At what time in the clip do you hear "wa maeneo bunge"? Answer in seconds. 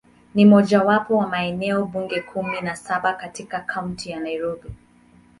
1.17-2.21